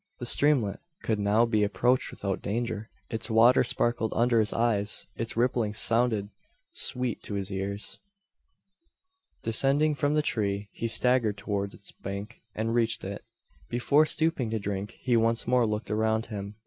The 0.17 0.25
streamlet 0.25 0.79
could 1.03 1.19
now 1.19 1.45
be 1.45 1.63
approached 1.63 2.09
without 2.09 2.41
danger. 2.41 2.89
Its 3.11 3.29
water 3.29 3.63
sparkled 3.63 4.13
under 4.15 4.39
his 4.39 4.51
eyes 4.51 5.05
its 5.15 5.37
rippling 5.37 5.75
sounded 5.75 6.31
sweet 6.73 7.21
to 7.21 7.35
his 7.35 7.51
ears. 7.51 7.99
Descending 9.43 9.93
from 9.93 10.15
the 10.15 10.23
tree, 10.23 10.69
he 10.71 10.87
staggered 10.87 11.37
towards 11.37 11.75
its 11.75 11.91
bank, 11.91 12.41
and 12.55 12.73
reached 12.73 13.03
it. 13.03 13.23
Before 13.69 14.07
stooping 14.07 14.49
to 14.49 14.57
drink, 14.57 14.97
he 15.01 15.15
once 15.15 15.45
more 15.47 15.67
looked 15.67 15.91
around 15.91 16.25
him. 16.25 16.55